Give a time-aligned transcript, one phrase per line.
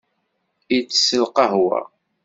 [0.77, 1.79] Itess lqahwa.